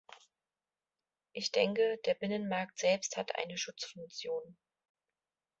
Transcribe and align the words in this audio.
Ich 1.31 1.51
denke, 1.51 1.99
der 2.07 2.15
Binnenmarkt 2.15 2.79
selbst 2.79 3.17
hat 3.17 3.35
eine 3.37 3.59
Schutzfunktion. 3.59 4.57